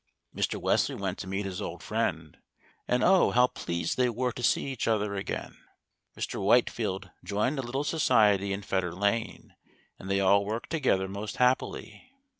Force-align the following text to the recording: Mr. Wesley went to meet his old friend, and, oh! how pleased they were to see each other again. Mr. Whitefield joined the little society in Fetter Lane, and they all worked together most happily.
Mr. 0.35 0.59
Wesley 0.59 0.95
went 0.95 1.19
to 1.19 1.27
meet 1.27 1.45
his 1.45 1.61
old 1.61 1.83
friend, 1.83 2.39
and, 2.87 3.03
oh! 3.03 3.29
how 3.29 3.45
pleased 3.45 3.97
they 3.97 4.09
were 4.09 4.31
to 4.31 4.41
see 4.41 4.65
each 4.65 4.87
other 4.87 5.13
again. 5.13 5.55
Mr. 6.17 6.41
Whitefield 6.43 7.11
joined 7.23 7.59
the 7.59 7.61
little 7.61 7.83
society 7.83 8.51
in 8.51 8.63
Fetter 8.63 8.93
Lane, 8.95 9.53
and 9.99 10.09
they 10.09 10.19
all 10.19 10.43
worked 10.43 10.71
together 10.71 11.07
most 11.07 11.37
happily. 11.37 12.09